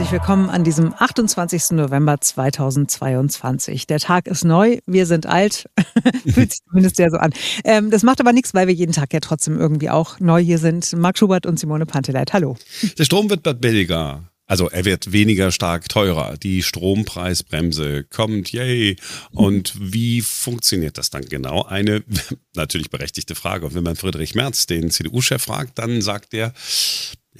[0.00, 1.72] herzlich willkommen an diesem 28.
[1.72, 3.86] November 2022.
[3.86, 5.68] Der Tag ist neu, wir sind alt,
[6.26, 7.34] fühlt sich zumindest ja so an.
[7.64, 10.56] Ähm, das macht aber nichts, weil wir jeden Tag ja trotzdem irgendwie auch neu hier
[10.56, 10.90] sind.
[10.96, 12.56] Marc Schubert und Simone Panteleit, hallo.
[12.96, 14.22] Der Strom wird bald billiger.
[14.46, 16.38] Also er wird weniger stark teurer.
[16.38, 18.96] Die Strompreisbremse kommt, yay.
[19.32, 21.64] Und wie funktioniert das dann genau?
[21.64, 22.02] Eine
[22.56, 23.66] natürlich berechtigte Frage.
[23.66, 26.54] Und wenn man Friedrich Merz, den CDU-Chef, fragt, dann sagt er,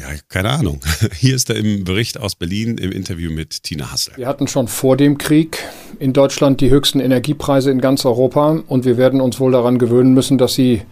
[0.01, 0.80] ja, keine Ahnung.
[1.14, 4.14] Hier ist er im Bericht aus Berlin im Interview mit Tina Hassel.
[4.17, 5.59] Wir hatten schon vor dem Krieg
[5.99, 10.14] in Deutschland die höchsten Energiepreise in ganz Europa und wir werden uns wohl daran gewöhnen
[10.14, 10.82] müssen, dass sie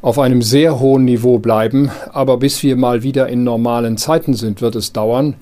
[0.00, 1.90] auf einem sehr hohen Niveau bleiben.
[2.12, 5.34] Aber bis wir mal wieder in normalen Zeiten sind, wird es dauern.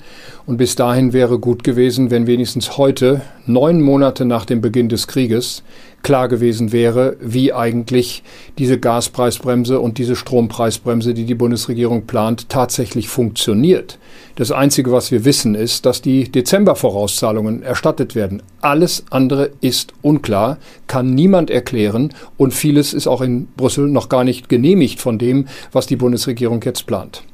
[0.47, 5.07] Und bis dahin wäre gut gewesen, wenn wenigstens heute, neun Monate nach dem Beginn des
[5.07, 5.63] Krieges,
[6.05, 8.23] klar gewesen wäre, wie eigentlich
[8.59, 13.99] diese Gaspreisbremse und diese Strompreisbremse, die die Bundesregierung plant, tatsächlich funktioniert.
[14.37, 18.43] Das Einzige, was wir wissen, ist, dass die Dezembervorauszahlungen erstattet werden.
[18.61, 24.23] Alles andere ist unklar, kann niemand erklären und vieles ist auch in Brüssel noch gar
[24.23, 27.25] nicht genehmigt von dem, was die Bundesregierung jetzt plant.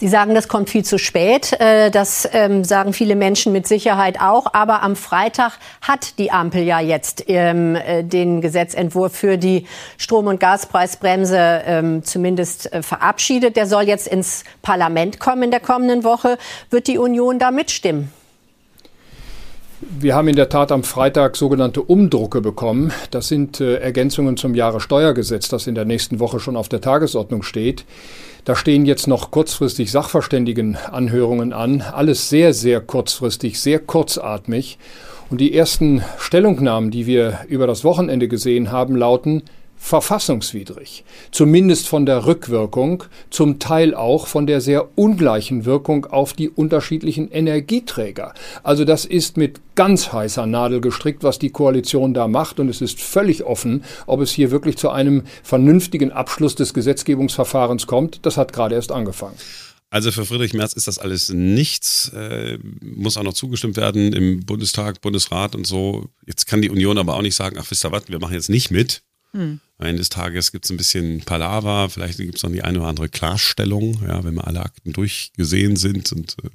[0.00, 1.52] Sie sagen, das kommt viel zu spät.
[1.60, 4.46] Äh, das ähm, sagen viele Menschen mit Sicherheit auch.
[4.54, 9.66] Aber am Freitag hat die Ampel ja jetzt ähm, äh, den Gesetzentwurf für die
[9.98, 13.56] Strom- und Gaspreisbremse ähm, zumindest äh, verabschiedet.
[13.56, 16.38] Der soll jetzt ins Parlament kommen in der kommenden Woche.
[16.70, 18.10] Wird die Union da mitstimmen?
[19.82, 22.90] Wir haben in der Tat am Freitag sogenannte Umdrucke bekommen.
[23.10, 27.84] Das sind Ergänzungen zum Jahressteuergesetz, das in der nächsten Woche schon auf der Tagesordnung steht.
[28.44, 31.82] Da stehen jetzt noch kurzfristig Sachverständigenanhörungen an.
[31.82, 34.78] Alles sehr, sehr kurzfristig, sehr kurzatmig.
[35.30, 39.42] Und die ersten Stellungnahmen, die wir über das Wochenende gesehen haben, lauten,
[39.80, 41.04] verfassungswidrig.
[41.32, 47.30] Zumindest von der Rückwirkung, zum Teil auch von der sehr ungleichen Wirkung auf die unterschiedlichen
[47.32, 48.34] Energieträger.
[48.62, 52.60] Also das ist mit ganz heißer Nadel gestrickt, was die Koalition da macht.
[52.60, 57.86] Und es ist völlig offen, ob es hier wirklich zu einem vernünftigen Abschluss des Gesetzgebungsverfahrens
[57.86, 58.24] kommt.
[58.26, 59.36] Das hat gerade erst angefangen.
[59.88, 64.44] Also für Friedrich Merz ist das alles nichts, äh, muss auch noch zugestimmt werden im
[64.46, 66.06] Bundestag, Bundesrat und so.
[66.26, 68.50] Jetzt kann die Union aber auch nicht sagen, ach wisst ihr was, wir machen jetzt
[68.50, 69.02] nicht mit.
[69.32, 69.60] Hm.
[69.78, 72.80] Am Ende des Tages gibt es ein bisschen Palaver, vielleicht gibt es noch die eine
[72.80, 76.48] oder andere Klarstellung, ja, wenn mal alle Akten durchgesehen sind und äh,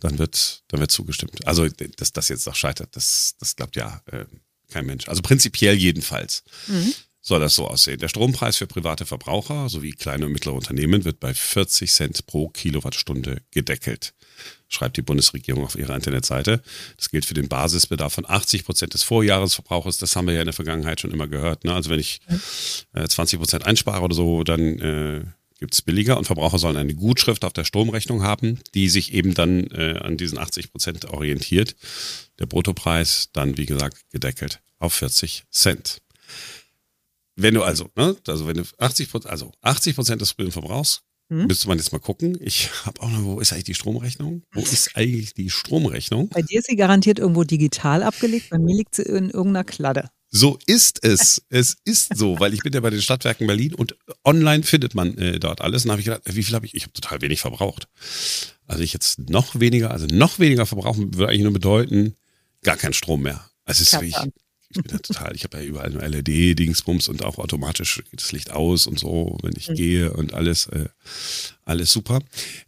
[0.00, 1.46] dann wird, dann wird zugestimmt.
[1.46, 4.26] Also, dass das jetzt noch scheitert, das, das glaubt ja äh,
[4.70, 5.08] kein Mensch.
[5.08, 6.42] Also prinzipiell jedenfalls.
[6.66, 6.94] Mhm.
[7.20, 7.98] Soll das so aussehen?
[7.98, 12.48] Der Strompreis für private Verbraucher sowie kleine und mittlere Unternehmen wird bei 40 Cent pro
[12.48, 14.14] Kilowattstunde gedeckelt
[14.68, 16.62] schreibt die Bundesregierung auf ihrer Internetseite.
[16.96, 19.98] Das gilt für den Basisbedarf von 80 Prozent des Vorjahresverbrauches.
[19.98, 21.64] Das haben wir ja in der Vergangenheit schon immer gehört.
[21.64, 21.72] Ne?
[21.72, 22.20] Also wenn ich
[22.92, 25.24] äh, 20 Prozent einspare oder so, dann äh,
[25.58, 29.34] gibt es billiger und Verbraucher sollen eine Gutschrift auf der Stromrechnung haben, die sich eben
[29.34, 31.74] dann äh, an diesen 80 Prozent orientiert.
[32.38, 36.00] Der Bruttopreis dann, wie gesagt, gedeckelt auf 40 Cent.
[37.34, 41.46] Wenn du also, ne, also wenn du 80 Prozent, also 80 Prozent des Verbrauchs hm?
[41.46, 42.38] Müsste man jetzt mal gucken.
[42.40, 44.42] Ich habe auch noch, wo ist eigentlich die Stromrechnung?
[44.52, 46.28] Wo ist eigentlich die Stromrechnung?
[46.30, 50.10] Bei dir ist sie garantiert irgendwo digital abgelegt, bei mir liegt sie in irgendeiner Kladde.
[50.30, 51.42] So ist es.
[51.48, 55.16] es ist so, weil ich bin ja bei den Stadtwerken Berlin und online findet man
[55.16, 55.84] äh, dort alles.
[55.84, 56.74] Und habe ich gedacht, wie viel habe ich?
[56.74, 57.88] Ich habe total wenig verbraucht.
[58.66, 62.14] Also ich jetzt noch weniger, also noch weniger verbrauchen würde eigentlich nur bedeuten,
[62.62, 63.48] gar kein Strom mehr.
[63.64, 64.16] Also es ist wirklich,
[64.70, 68.32] ich bin ja total, ich habe ja überall nur LED-Dingsbums und auch automatisch geht das
[68.32, 69.74] Licht aus und so, wenn ich mhm.
[69.74, 70.88] gehe und alles, äh,
[71.64, 72.20] alles super.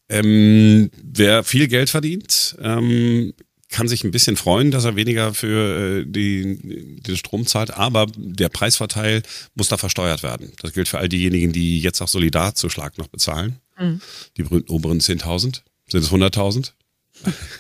[0.09, 3.35] Ähm, wer viel Geld verdient, ähm,
[3.69, 8.07] kann sich ein bisschen freuen, dass er weniger für äh, die, den Strom zahlt, aber
[8.17, 9.23] der Preisverteil
[9.55, 10.53] muss da versteuert werden.
[10.61, 13.61] Das gilt für all diejenigen, die jetzt auch Solidarzuschlag noch bezahlen.
[13.79, 14.01] Mhm.
[14.37, 15.61] Die berühmten oberen 10.000.
[15.89, 16.73] Sind es 100.000?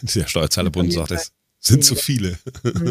[0.15, 2.39] Der Steuerzahlerbund sagt, es sind zu viele.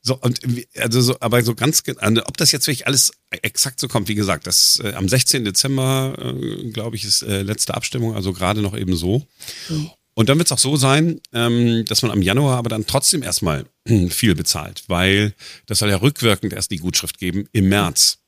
[0.00, 0.40] So, und
[0.76, 4.14] also so, aber so ganz, also ob das jetzt wirklich alles exakt so kommt, wie
[4.14, 5.44] gesagt, das äh, am 16.
[5.44, 9.26] Dezember, äh, glaube ich, ist äh, letzte Abstimmung, also gerade noch eben so.
[9.68, 9.90] Mhm.
[10.14, 13.22] Und dann wird es auch so sein, ähm, dass man am Januar aber dann trotzdem
[13.22, 13.66] erstmal
[14.08, 15.34] viel bezahlt, weil
[15.66, 18.18] das soll ja rückwirkend erst die Gutschrift geben im März.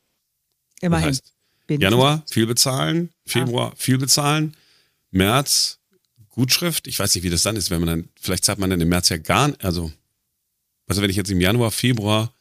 [0.81, 1.09] Immerhin.
[1.09, 3.75] Das heißt, Januar viel bezahlen, Februar ah.
[3.77, 4.57] viel bezahlen,
[5.11, 5.79] März
[6.29, 6.87] Gutschrift.
[6.87, 8.89] Ich weiß nicht, wie das dann ist, wenn man dann, vielleicht zahlt man dann im
[8.89, 9.93] März ja gar nicht, also
[10.91, 12.35] also wenn ich jetzt im Januar, Februar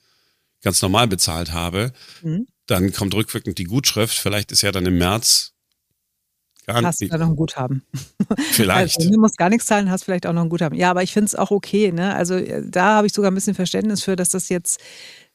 [0.63, 1.93] ganz normal bezahlt habe,
[2.23, 2.47] mhm.
[2.65, 4.17] dann kommt rückwirkend die Gutschrift.
[4.17, 5.53] Vielleicht ist ja dann im März
[6.65, 7.11] gar hast nicht.
[7.11, 7.83] Hast du da noch ein Guthaben?
[8.51, 8.97] Vielleicht.
[8.97, 10.75] Also, du musst gar nichts zahlen, hast vielleicht auch noch ein Guthaben.
[10.75, 11.91] Ja, aber ich finde es auch okay.
[11.91, 12.15] Ne?
[12.15, 14.79] Also äh, da habe ich sogar ein bisschen Verständnis für, dass das jetzt,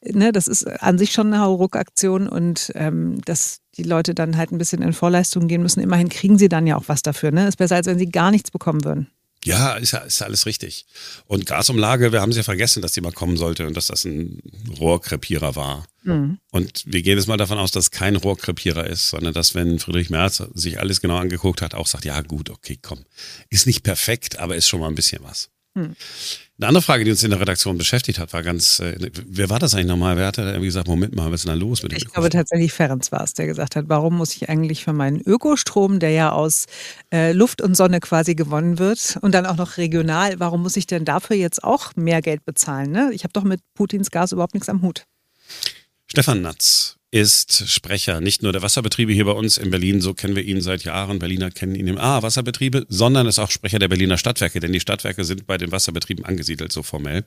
[0.02, 4.50] ne, das ist an sich schon eine Hauruck-Aktion und ähm, dass die Leute dann halt
[4.50, 5.80] ein bisschen in Vorleistung gehen müssen.
[5.80, 7.30] Immerhin kriegen sie dann ja auch was dafür.
[7.30, 7.46] Ne?
[7.46, 9.08] Ist besser, als wenn sie gar nichts bekommen würden.
[9.44, 10.86] Ja, ist ja, ist alles richtig.
[11.26, 14.04] Und Gasumlage, wir haben es ja vergessen, dass die mal kommen sollte und dass das
[14.04, 14.40] ein
[14.80, 15.86] Rohrkrepierer war.
[16.02, 16.38] Mhm.
[16.50, 19.78] Und wir gehen jetzt mal davon aus, dass es kein Rohrkrepierer ist, sondern dass, wenn
[19.78, 23.04] Friedrich Merz sich alles genau angeguckt hat, auch sagt, ja gut, okay, komm.
[23.50, 25.50] Ist nicht perfekt, aber ist schon mal ein bisschen was.
[25.74, 25.96] Mhm.
[26.56, 29.58] Eine andere Frage, die uns in der Redaktion beschäftigt hat, war ganz, äh, wer war
[29.58, 30.16] das eigentlich nochmal?
[30.16, 32.12] Wer hat da irgendwie gesagt, Moment mal, was ist denn da los mit dem Ich
[32.12, 35.98] glaube tatsächlich Ferenc war es, der gesagt hat, warum muss ich eigentlich für meinen Ökostrom,
[35.98, 36.66] der ja aus
[37.12, 40.86] äh, Luft und Sonne quasi gewonnen wird und dann auch noch regional, warum muss ich
[40.86, 42.92] denn dafür jetzt auch mehr Geld bezahlen?
[42.92, 43.10] Ne?
[43.12, 45.06] Ich habe doch mit Putins Gas überhaupt nichts am Hut.
[46.06, 50.34] Stefan Natz ist Sprecher nicht nur der Wasserbetriebe hier bei uns in Berlin, so kennen
[50.34, 53.86] wir ihn seit Jahren, Berliner kennen ihn im A, Wasserbetriebe, sondern ist auch Sprecher der
[53.86, 57.24] Berliner Stadtwerke, denn die Stadtwerke sind bei den Wasserbetrieben angesiedelt, so formell.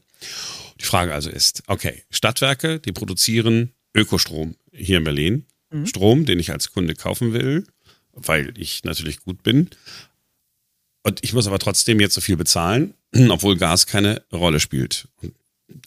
[0.82, 5.88] Die Frage also ist, okay, Stadtwerke, die produzieren Ökostrom hier in Berlin, mhm.
[5.88, 7.66] Strom, den ich als Kunde kaufen will,
[8.12, 9.70] weil ich natürlich gut bin.
[11.02, 12.94] Und ich muss aber trotzdem jetzt so viel bezahlen,
[13.30, 15.08] obwohl Gas keine Rolle spielt.
[15.22, 15.34] Und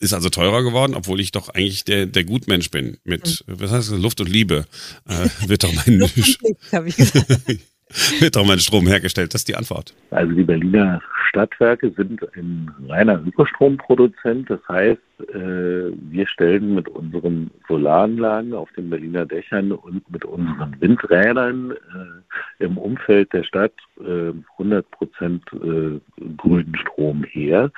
[0.00, 2.98] ist also teurer geworden, obwohl ich doch eigentlich der, der Gutmensch bin.
[3.04, 3.60] Mit, mhm.
[3.60, 4.66] was heißt das, Luft und Liebe
[5.08, 6.00] äh, wird doch mein
[8.20, 9.34] wird doch mein Strom hergestellt.
[9.34, 9.94] Das ist die Antwort.
[10.10, 14.50] Also die Berliner Stadtwerke sind ein reiner Ökostromproduzent.
[14.50, 15.00] Das heißt,
[15.34, 22.64] äh, wir stellen mit unseren Solaranlagen auf den Berliner Dächern und mit unseren Windrädern äh,
[22.64, 27.70] im Umfeld der Stadt 100 Prozent grünen Strom her.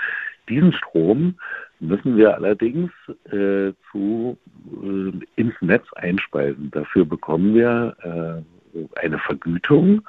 [0.49, 1.35] Diesen Strom
[1.83, 2.91] müssen wir allerdings
[3.27, 4.39] äh, zu,
[4.83, 6.71] äh, ins Netz einspeisen.
[6.71, 10.03] Dafür bekommen wir äh, eine Vergütung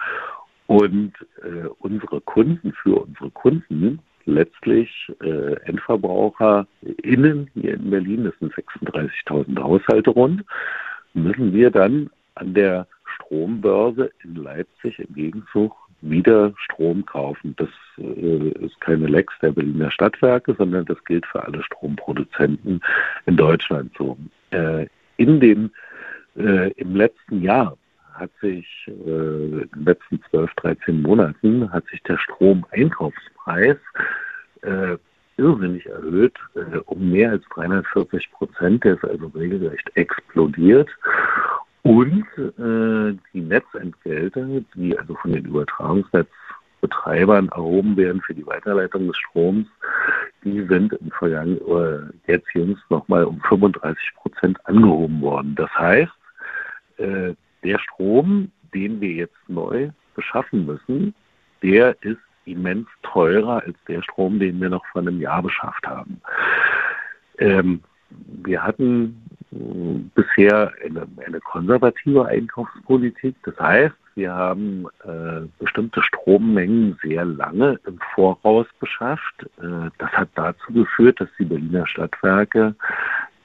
[0.67, 6.67] und äh, unsere Kunden, für unsere Kunden, letztlich äh, Endverbraucher
[7.01, 10.45] innen hier in Berlin, das sind 36.000 Haushalte rund,
[11.13, 17.55] müssen wir dann an der Strombörse in Leipzig im Gegenzug wieder Strom kaufen.
[17.57, 22.81] Das äh, ist keine Lex der Berliner Stadtwerke, sondern das gilt für alle Stromproduzenten
[23.25, 24.17] in Deutschland so.
[24.51, 25.71] Äh, in den,
[26.35, 27.77] äh, Im letzten Jahr
[28.13, 33.77] hat sich äh, in den letzten 12, 13 Monaten hat sich der Stromeinkaufspreis
[34.61, 34.97] äh,
[35.37, 38.83] irrsinnig erhöht, äh, um mehr als 340 Prozent.
[38.83, 40.89] Der ist also regelrecht explodiert.
[41.83, 49.17] Und äh, die Netzentgelte, die also von den Übertragungsnetzbetreibern erhoben werden für die Weiterleitung des
[49.17, 49.67] Stroms,
[50.45, 55.55] die sind im Vergangen, äh, jetzt jüngst nochmal um 35 Prozent angehoben worden.
[55.55, 56.13] Das heißt,
[56.97, 57.33] äh,
[57.63, 61.13] der Strom, den wir jetzt neu beschaffen müssen,
[61.61, 66.21] der ist immens teurer als der Strom, den wir noch vor einem Jahr beschafft haben.
[67.39, 67.81] Ähm,
[68.43, 69.22] wir hatten
[70.15, 73.35] bisher eine, eine konservative Einkaufspolitik.
[73.43, 79.49] Das heißt, wir haben äh, bestimmte Strommengen sehr lange im Voraus beschafft.
[79.59, 82.75] Äh, das hat dazu geführt, dass die Berliner Stadtwerke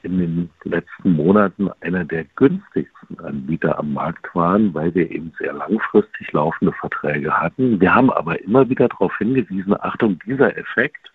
[0.09, 5.53] in den letzten Monaten einer der günstigsten Anbieter am Markt waren, weil wir eben sehr
[5.53, 7.81] langfristig laufende Verträge hatten.
[7.81, 11.13] Wir haben aber immer wieder darauf hingewiesen, Achtung, dieser Effekt,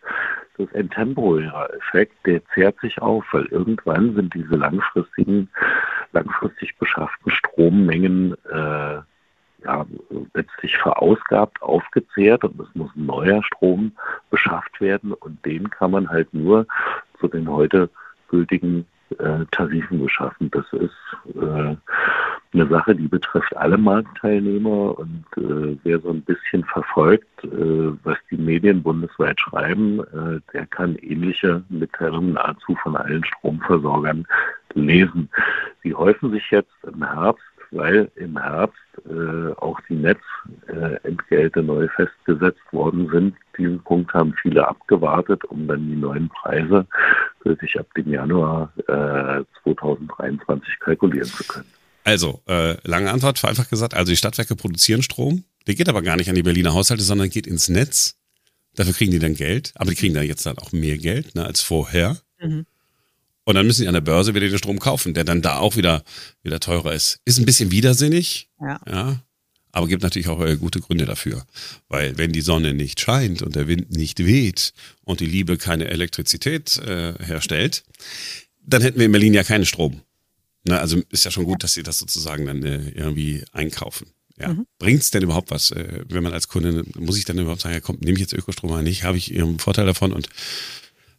[0.58, 5.50] das ist ein temporärer Effekt, der zehrt sich auf, weil irgendwann sind diese langfristigen,
[6.12, 9.00] langfristig beschafften Strommengen äh,
[9.66, 9.86] ja,
[10.34, 13.94] letztlich verausgabt, aufgezehrt und es muss ein neuer Strom
[14.30, 16.68] beschafft werden und den kann man halt nur
[17.20, 17.90] zu den heute
[18.28, 18.86] gültigen
[19.20, 20.50] äh, Tarifen geschaffen.
[20.52, 21.76] Das ist äh,
[22.54, 28.18] eine Sache, die betrifft alle Marktteilnehmer und äh, wer so ein bisschen verfolgt, äh, was
[28.30, 34.26] die Medien bundesweit schreiben, äh, der kann ähnliche Mitteilungen nahezu von allen Stromversorgern
[34.74, 35.30] lesen.
[35.82, 37.44] Sie häufen sich jetzt im Herbst
[37.74, 38.80] weil im Herbst
[39.10, 43.36] äh, auch die Netzentgelte äh, neu festgesetzt worden sind.
[43.58, 46.88] Diesen Punkt haben viele abgewartet, um dann die neuen Preise
[47.62, 51.68] sich ab dem Januar äh, 2023 kalkulieren zu können.
[52.06, 56.18] Also, äh, lange Antwort, vereinfacht gesagt, also die Stadtwerke produzieren Strom, der geht aber gar
[56.18, 58.18] nicht an die Berliner Haushalte, sondern geht ins Netz.
[58.76, 61.46] Dafür kriegen die dann Geld, aber die kriegen dann jetzt dann auch mehr Geld ne,
[61.46, 62.18] als vorher.
[62.42, 62.66] Mhm.
[63.46, 65.76] Und dann müssen sie an der Börse wieder den Strom kaufen, der dann da auch
[65.76, 66.04] wieder,
[66.44, 67.20] wieder teurer ist.
[67.26, 68.50] Ist ein bisschen widersinnig.
[68.60, 68.80] Ja.
[68.88, 69.24] ja
[69.74, 71.46] aber gibt natürlich auch äh, gute Gründe dafür.
[71.90, 74.72] Weil wenn die Sonne nicht scheint und der Wind nicht weht
[75.04, 77.84] und die Liebe keine Elektrizität äh, herstellt,
[78.66, 80.02] dann hätten wir in Berlin ja keinen Strom.
[80.64, 84.08] Na, also ist ja schon gut, dass sie das sozusagen dann äh, irgendwie einkaufen.
[84.40, 84.54] Ja.
[84.54, 84.68] Mhm.
[84.78, 87.74] Bringt es denn überhaupt was, äh, wenn man als Kunde, muss ich dann überhaupt sagen,
[87.74, 90.30] ja komm, nehme ich jetzt Ökostrom oder nicht, habe ich ihren Vorteil davon und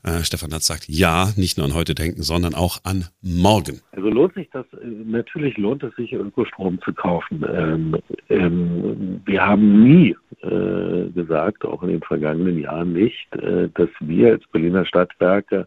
[0.05, 3.81] äh, Stefan Natz sagt, ja, nicht nur an heute denken, sondern auch an morgen.
[3.93, 7.45] Also lohnt sich das, äh, natürlich lohnt es sich, Ökostrom zu kaufen.
[7.49, 7.97] Ähm,
[8.29, 14.33] ähm, wir haben nie äh, gesagt, auch in den vergangenen Jahren nicht, äh, dass wir
[14.33, 15.67] als Berliner Stadtwerke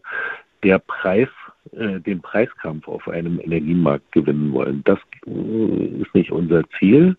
[0.62, 1.28] der Preis,
[1.72, 4.82] äh, den Preiskampf auf einem Energiemarkt gewinnen wollen.
[4.84, 7.16] Das ist nicht unser Ziel.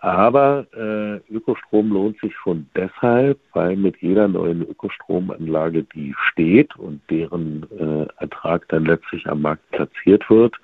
[0.00, 7.02] Aber äh, Ökostrom lohnt sich schon deshalb, weil mit jeder neuen Ökostromanlage, die steht und
[7.10, 10.54] deren äh, Ertrag dann letztlich am Markt platziert wird,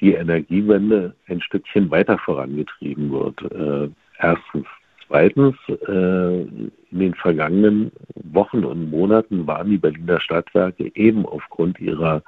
[0.00, 3.40] die Energiewende ein Stückchen weiter vorangetrieben wird.
[3.52, 3.88] Äh,
[4.18, 4.66] erstens.
[5.06, 7.90] Zweitens, äh, in den vergangenen
[8.32, 12.22] Wochen und Monaten waren die Berliner Stadtwerke eben aufgrund ihrer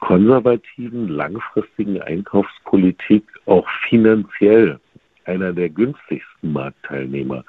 [0.00, 4.78] konservativen, langfristigen Einkaufspolitik auch finanziell
[5.26, 7.44] einer der günstigsten Marktteilnehmer.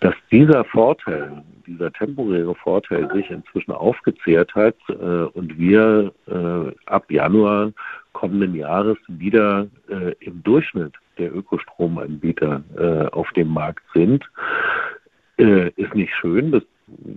[0.00, 7.10] Dass dieser Vorteil, dieser temporäre Vorteil sich inzwischen aufgezehrt hat äh, und wir äh, ab
[7.10, 7.72] Januar
[8.12, 14.24] kommenden Jahres wieder äh, im Durchschnitt der Ökostromanbieter äh, auf dem Markt sind,
[15.38, 16.52] äh, ist nicht schön.
[16.52, 16.62] Das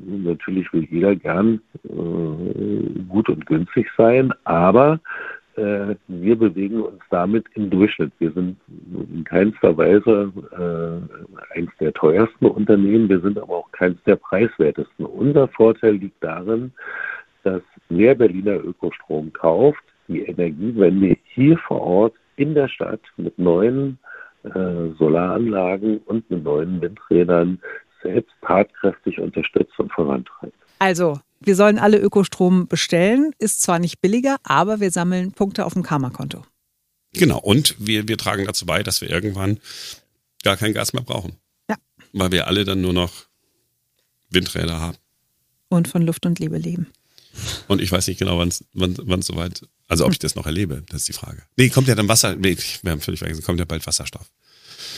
[0.05, 4.99] natürlich will jeder gern äh, gut und günstig sein, aber
[5.61, 8.11] äh, wir bewegen uns damit im Durchschnitt.
[8.19, 14.01] Wir sind in keinster Weise äh, eines der teuersten Unternehmen, wir sind aber auch keins
[14.03, 15.05] der preiswertesten.
[15.05, 16.71] Unser Vorteil liegt darin,
[17.43, 23.99] dass wer Berliner Ökostrom kauft, die Energiewende hier vor Ort in der Stadt mit neuen
[24.43, 27.59] äh, Solaranlagen und mit neuen Windrädern
[28.01, 30.55] selbst tatkräftig unterstützt und vorantreibt.
[30.81, 33.35] Also, wir sollen alle Ökostrom bestellen.
[33.37, 36.43] Ist zwar nicht billiger, aber wir sammeln Punkte auf dem Karma-Konto.
[37.13, 39.59] Genau, und wir, wir tragen dazu bei, dass wir irgendwann
[40.41, 41.35] gar kein Gas mehr brauchen.
[41.69, 41.75] Ja.
[42.13, 43.11] Weil wir alle dann nur noch
[44.31, 44.97] Windräder haben.
[45.69, 46.87] Und von Luft und Liebe leben.
[47.67, 51.01] Und ich weiß nicht genau, wann es soweit, also ob ich das noch erlebe, das
[51.01, 51.43] ist die Frage.
[51.57, 54.31] Nee, kommt ja dann Wasser, nee, wir haben völlig vergessen, kommt ja bald Wasserstoff.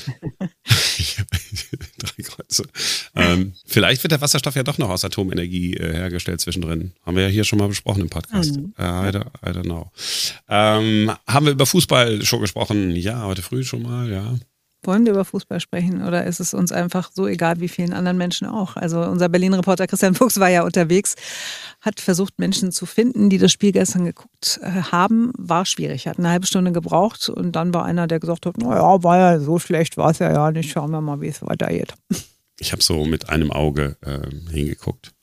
[2.54, 2.64] Kreuze.
[3.16, 6.94] Ähm, vielleicht wird der Wasserstoff ja doch noch aus Atomenergie äh, hergestellt zwischendrin.
[7.06, 8.58] Haben wir ja hier schon mal besprochen im Podcast.
[8.58, 8.74] Mhm.
[8.78, 9.92] Uh, I, don't, I, don't, know.
[10.50, 12.92] Ähm, haben wir über Fußball schon gesprochen?
[12.96, 14.36] Ja, heute früh schon mal, ja.
[14.86, 18.18] Wollen wir über Fußball sprechen oder ist es uns einfach so egal wie vielen anderen
[18.18, 18.76] Menschen auch?
[18.76, 21.16] Also unser Berlin-Reporter Christian Fuchs war ja unterwegs,
[21.80, 25.32] hat versucht, Menschen zu finden, die das Spiel gestern geguckt äh, haben.
[25.38, 29.02] War schwierig, hat eine halbe Stunde gebraucht und dann war einer, der gesagt hat, naja,
[29.04, 31.94] war ja so schlecht, war es ja ja nicht, schauen wir mal, wie es weitergeht.
[32.60, 35.14] Ich habe so mit einem Auge äh, hingeguckt.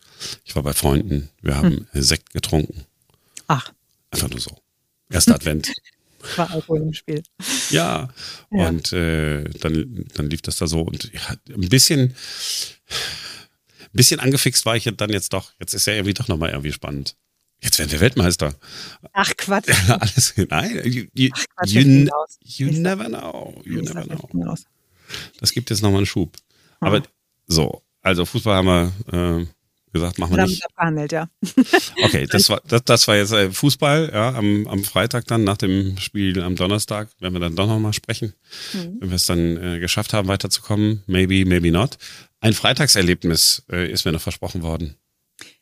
[0.45, 2.03] Ich war bei Freunden, wir haben hm.
[2.03, 2.85] Sekt getrunken.
[3.47, 3.73] Ach.
[4.11, 4.59] Einfach nur so.
[5.09, 5.73] Erster Advent.
[6.37, 7.23] war Alkohol im Spiel.
[7.71, 8.11] Ja,
[8.51, 8.69] ja.
[8.69, 11.11] und äh, dann, dann lief das da so und
[11.49, 15.53] ein bisschen, ein bisschen angefixt war ich dann jetzt doch.
[15.59, 17.17] Jetzt ist ja irgendwie doch nochmal irgendwie spannend.
[17.63, 18.55] Jetzt werden wir Weltmeister.
[19.13, 19.69] Ach Quatsch.
[19.89, 22.09] Alles, nein, you, you, Ach, Quatsch, you,
[22.45, 23.61] you never know.
[23.65, 24.57] You never know.
[25.41, 26.37] Das gibt jetzt nochmal einen Schub.
[26.81, 27.05] Aber hm.
[27.50, 29.47] So, also Fußball haben wir äh,
[29.92, 30.64] gesagt, machen wir nicht.
[30.64, 31.28] Abgehandelt, ja.
[32.04, 35.57] Okay, das war, das, das war jetzt äh, Fußball, ja, am, am Freitag dann, nach
[35.57, 38.35] dem Spiel am Donnerstag, werden wir dann doch nochmal sprechen.
[38.73, 38.99] Mhm.
[39.00, 41.99] Wenn wir es dann äh, geschafft haben, weiterzukommen, maybe, maybe not.
[42.40, 44.95] Ein Freitagserlebnis äh, ist mir noch versprochen worden.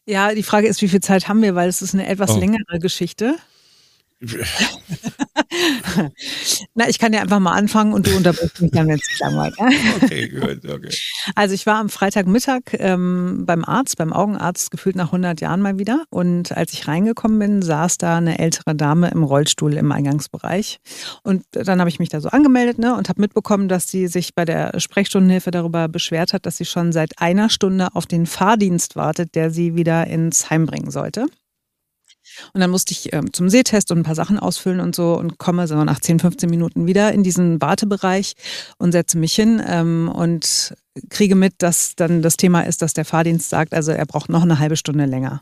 [0.07, 2.39] Ja, die Frage ist, wie viel Zeit haben wir, weil es ist eine etwas oh.
[2.39, 3.37] längere Geschichte.
[6.75, 9.55] Na, ich kann ja einfach mal anfangen und du unterbrichst mich dann, wenn es langweilt.
[10.03, 10.91] okay, gut, okay.
[11.37, 15.79] Also ich war am Freitagmittag ähm, beim Arzt, beim Augenarzt, gefühlt nach 100 Jahren mal
[15.79, 16.05] wieder.
[16.11, 20.79] Und als ich reingekommen bin, saß da eine ältere Dame im Rollstuhl im Eingangsbereich.
[21.23, 24.35] Und dann habe ich mich da so angemeldet ne, und habe mitbekommen, dass sie sich
[24.35, 28.97] bei der Sprechstundenhilfe darüber beschwert hat, dass sie schon seit einer Stunde auf den Fahrdienst
[28.97, 31.27] wartet, der sie wieder ins Heim bringen sollte.
[32.53, 35.39] Und dann musste ich ähm, zum Sehtest und ein paar Sachen ausfüllen und so und
[35.39, 38.35] komme so nach 10, 15 Minuten wieder in diesen Wartebereich
[38.79, 40.75] und setze mich hin ähm, und
[41.11, 44.43] kriege mit, dass dann das Thema ist, dass der Fahrdienst sagt, also er braucht noch
[44.43, 45.41] eine halbe Stunde länger.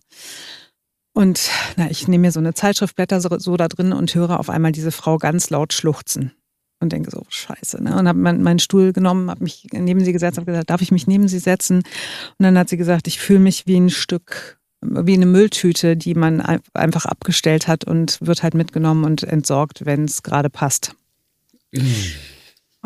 [1.14, 4.50] Und na, ich nehme mir so eine Zeitschriftblätter so, so da drin und höre auf
[4.50, 6.32] einmal diese Frau ganz laut schluchzen
[6.80, 7.82] und denke so, scheiße.
[7.82, 7.96] Ne?
[7.96, 11.06] Und habe meinen Stuhl genommen, habe mich neben sie gesetzt, habe gesagt, darf ich mich
[11.06, 11.78] neben sie setzen?
[11.78, 16.14] Und dann hat sie gesagt, ich fühle mich wie ein Stück wie eine Mülltüte, die
[16.14, 16.40] man
[16.74, 20.94] einfach abgestellt hat und wird halt mitgenommen und entsorgt, wenn es gerade passt.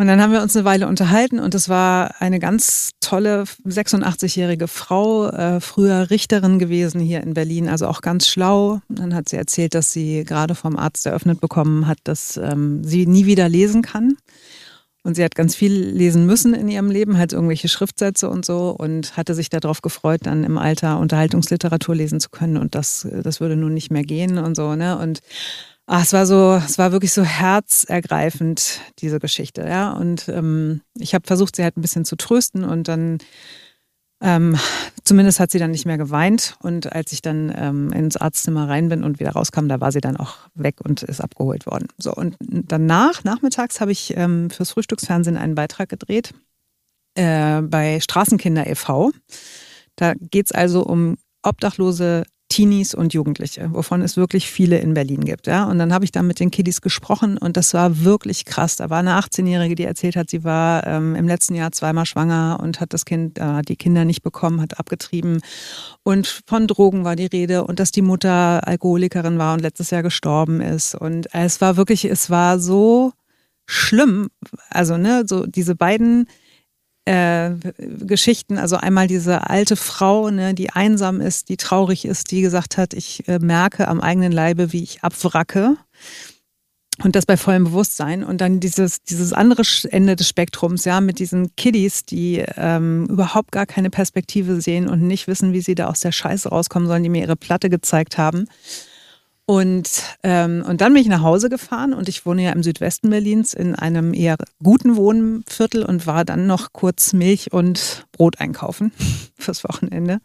[0.01, 4.67] Und dann haben wir uns eine Weile unterhalten und es war eine ganz tolle 86-jährige
[4.67, 8.81] Frau, äh, früher Richterin gewesen hier in Berlin, also auch ganz schlau.
[8.89, 13.05] Dann hat sie erzählt, dass sie gerade vom Arzt eröffnet bekommen hat, dass ähm, sie
[13.07, 14.17] nie wieder lesen kann.
[15.03, 18.71] Und sie hat ganz viel lesen müssen in ihrem Leben, halt irgendwelche Schriftsätze und so
[18.71, 23.41] und hatte sich darauf gefreut, dann im Alter Unterhaltungsliteratur lesen zu können und das, das
[23.41, 24.99] würde nun nicht mehr gehen und so, ne?
[24.99, 25.21] Und
[25.87, 29.93] ach, es war so, es war wirklich so herzergreifend, diese Geschichte, ja.
[29.93, 33.19] Und ähm, ich habe versucht, sie halt ein bisschen zu trösten und dann
[34.23, 34.59] Ähm,
[35.11, 36.55] zumindest hat sie dann nicht mehr geweint.
[36.63, 40.01] Und als ich dann ähm, ins Arztzimmer rein bin und wieder rauskam, da war sie
[40.01, 41.89] dann auch weg und ist abgeholt worden.
[41.99, 46.33] So, und danach, nachmittags, habe ich ähm, fürs Frühstücksfernsehen einen Beitrag gedreht
[47.17, 49.11] äh, bei Straßenkinder e.V.
[49.97, 55.25] Da geht es also um obdachlose Teenies und Jugendliche, wovon es wirklich viele in Berlin
[55.25, 55.47] gibt.
[55.47, 55.65] Ja?
[55.65, 58.77] Und dann habe ich da mit den Kiddies gesprochen und das war wirklich krass.
[58.77, 62.59] Da war eine 18-Jährige, die erzählt hat, sie war ähm, im letzten Jahr zweimal schwanger
[62.61, 65.41] und hat das Kind, äh, die Kinder nicht bekommen, hat abgetrieben.
[66.03, 70.03] Und von Drogen war die Rede und dass die Mutter Alkoholikerin war und letztes Jahr
[70.03, 70.97] gestorben ist.
[70.97, 73.13] Und es war wirklich, es war so
[73.65, 74.29] schlimm.
[74.71, 76.27] Also, ne, so diese beiden
[77.05, 78.59] äh, Geschichten.
[78.59, 82.95] Also einmal diese alte Frau, ne, die einsam ist, die traurig ist, die gesagt hat,
[82.95, 85.77] ich äh, merke am eigenen Leibe, wie ich abwracke.
[87.03, 88.23] Und das bei vollem Bewusstsein.
[88.23, 93.53] Und dann dieses, dieses andere Ende des Spektrums, ja, mit diesen Kiddies, die ähm, überhaupt
[93.53, 97.03] gar keine Perspektive sehen und nicht wissen, wie sie da aus der Scheiße rauskommen sollen,
[97.03, 98.47] die mir ihre Platte gezeigt haben.
[99.51, 103.11] Und, ähm, und dann bin ich nach Hause gefahren und ich wohne ja im Südwesten
[103.11, 108.93] Berlins in einem eher guten Wohnviertel und war dann noch kurz Milch und Brot einkaufen
[109.37, 110.21] fürs Wochenende.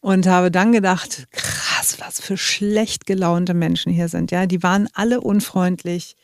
[0.00, 4.30] Und habe dann gedacht, krass, was für schlecht gelaunte Menschen hier sind.
[4.30, 6.16] Ja, die waren alle unfreundlich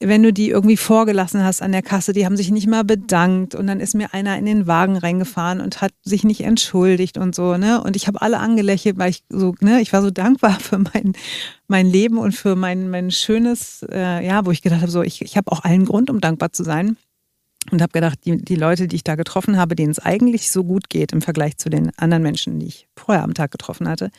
[0.00, 3.54] wenn du die irgendwie vorgelassen hast an der Kasse, die haben sich nicht mal bedankt
[3.54, 7.34] und dann ist mir einer in den Wagen reingefahren und hat sich nicht entschuldigt und
[7.34, 7.82] so, ne?
[7.82, 11.14] Und ich habe alle angelächelt, weil ich so, ne, ich war so dankbar für mein,
[11.66, 15.22] mein Leben und für mein, mein schönes, äh, ja, wo ich gedacht habe, so, ich,
[15.22, 16.96] ich habe auch allen Grund, um dankbar zu sein.
[17.72, 20.62] Und habe gedacht, die, die Leute, die ich da getroffen habe, denen es eigentlich so
[20.62, 24.10] gut geht im Vergleich zu den anderen Menschen, die ich vorher am Tag getroffen hatte,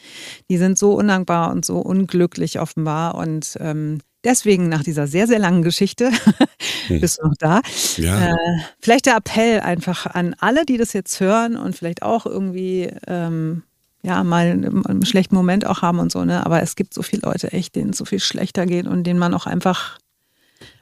[0.49, 3.15] die sind so undankbar und so unglücklich offenbar.
[3.15, 6.11] Und ähm, Deswegen nach dieser sehr, sehr langen Geschichte,
[6.87, 7.01] hm.
[7.01, 7.61] bist du noch da?
[7.97, 8.31] Ja.
[8.31, 12.91] Äh, vielleicht der Appell einfach an alle, die das jetzt hören und vielleicht auch irgendwie
[13.07, 13.63] ähm,
[14.03, 16.45] ja mal einen schlechten Moment auch haben und so, ne?
[16.45, 19.19] Aber es gibt so viele Leute echt, denen es so viel schlechter geht und denen
[19.19, 19.99] man auch einfach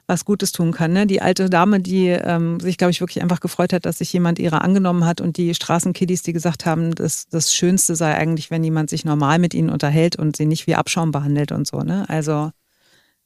[0.06, 0.92] was Gutes tun kann.
[0.92, 1.06] Ne?
[1.06, 4.38] Die alte Dame, die ähm, sich, glaube ich, wirklich einfach gefreut hat, dass sich jemand
[4.38, 8.62] ihrer angenommen hat und die Straßenkiddies, die gesagt haben, dass das Schönste sei eigentlich, wenn
[8.62, 11.80] jemand sich normal mit ihnen unterhält und sie nicht wie Abschaum behandelt und so.
[11.80, 12.08] Ne?
[12.08, 12.52] Also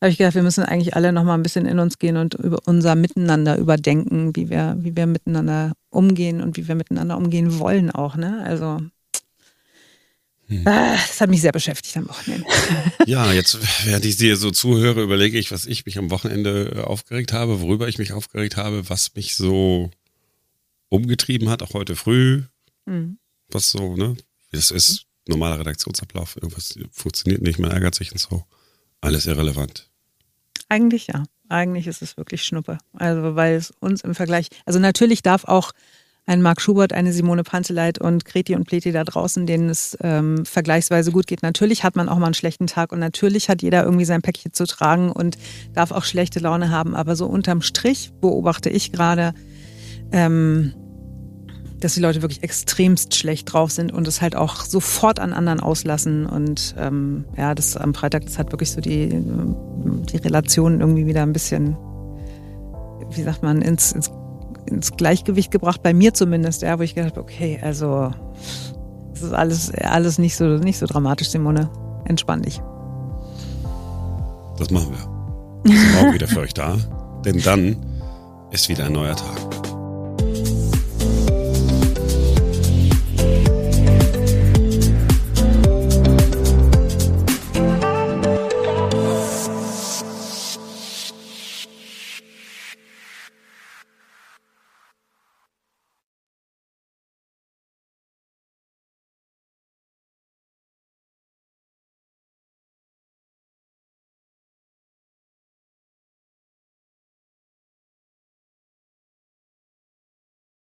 [0.00, 2.34] habe ich gedacht, wir müssen eigentlich alle noch mal ein bisschen in uns gehen und
[2.34, 7.58] über unser Miteinander überdenken, wie wir, wie wir miteinander umgehen und wie wir miteinander umgehen
[7.58, 8.16] wollen auch.
[8.16, 8.42] Ne?
[8.44, 8.80] Also
[10.50, 10.66] hm.
[10.66, 12.44] Ah, das hat mich sehr beschäftigt am Wochenende.
[13.06, 16.80] Ja, jetzt, während ich dir so zuhöre, überlege ich, was ich mich am Wochenende äh,
[16.80, 19.90] aufgeregt habe, worüber ich mich aufgeregt habe, was mich so
[20.88, 22.42] umgetrieben hat, auch heute früh.
[22.84, 23.18] Mhm.
[23.48, 24.16] Was so, ne?
[24.50, 28.44] Das ist normaler Redaktionsablauf, irgendwas funktioniert nicht, man ärgert sich und so.
[29.00, 29.89] Alles irrelevant.
[30.70, 31.24] Eigentlich ja.
[31.50, 32.78] Eigentlich ist es wirklich Schnuppe.
[32.94, 35.72] Also, weil es uns im Vergleich, also natürlich darf auch
[36.26, 40.46] ein Marc Schubert, eine Simone Panteleit und Kreti und Pleti da draußen, denen es ähm,
[40.46, 41.42] vergleichsweise gut geht.
[41.42, 44.52] Natürlich hat man auch mal einen schlechten Tag und natürlich hat jeder irgendwie sein Päckchen
[44.52, 45.38] zu tragen und
[45.74, 46.94] darf auch schlechte Laune haben.
[46.94, 49.34] Aber so unterm Strich beobachte ich gerade,
[50.12, 50.72] ähm,
[51.80, 55.60] dass die Leute wirklich extremst schlecht drauf sind und es halt auch sofort an anderen
[55.60, 56.26] auslassen.
[56.26, 61.22] Und ähm, ja, das am Freitag, das hat wirklich so die, die Relation irgendwie wieder
[61.22, 61.76] ein bisschen,
[63.10, 64.10] wie sagt man, ins, ins,
[64.66, 68.12] ins Gleichgewicht gebracht, bei mir zumindest, ja, wo ich gedacht habe, okay, also
[69.14, 71.70] es ist alles, alles nicht so, nicht so dramatisch, Simone.
[72.04, 72.60] Entspann dich.
[74.58, 75.72] Das machen wir.
[75.72, 76.76] Wir sind morgen wieder für euch da,
[77.24, 77.76] denn dann
[78.50, 79.39] ist wieder ein neuer Tag.